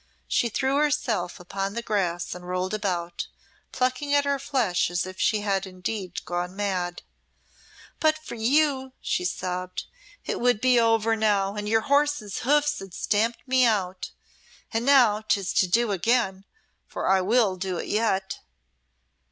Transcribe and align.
She 0.27 0.49
threw 0.49 0.77
herself 0.77 1.39
upon 1.39 1.75
the 1.75 1.83
grass 1.83 2.33
and 2.33 2.47
rolled 2.49 2.73
about, 2.73 3.27
plucking 3.71 4.15
at 4.15 4.25
her 4.25 4.39
flesh 4.39 4.89
as 4.89 5.05
if 5.05 5.19
she 5.21 5.41
had 5.41 5.67
indeed 5.67 6.25
gone 6.25 6.55
mad. 6.55 7.03
"But 7.99 8.17
for 8.17 8.33
you," 8.33 8.93
she 8.99 9.23
sobbed, 9.25 9.83
"it 10.25 10.39
would 10.39 10.59
be 10.59 10.79
over 10.79 11.15
now, 11.15 11.53
and 11.55 11.69
your 11.69 11.81
horse's 11.81 12.39
hoofs 12.39 12.79
had 12.79 12.95
stamped 12.95 13.47
me 13.47 13.63
out. 13.63 14.09
And 14.73 14.87
now 14.87 15.21
'tis 15.21 15.53
to 15.53 15.67
do 15.67 15.91
again 15.91 16.45
for 16.87 17.07
I 17.07 17.21
will 17.21 17.55
do 17.55 17.77
it 17.77 17.87
yet." 17.87 18.39